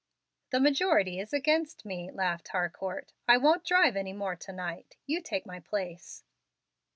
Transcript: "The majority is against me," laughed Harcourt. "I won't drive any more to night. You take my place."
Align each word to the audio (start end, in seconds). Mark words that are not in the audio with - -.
"The 0.49 0.59
majority 0.59 1.19
is 1.19 1.31
against 1.31 1.85
me," 1.85 2.09
laughed 2.11 2.47
Harcourt. 2.47 3.13
"I 3.27 3.37
won't 3.37 3.63
drive 3.63 3.95
any 3.95 4.13
more 4.13 4.35
to 4.35 4.51
night. 4.51 4.97
You 5.05 5.21
take 5.21 5.45
my 5.45 5.59
place." 5.59 6.23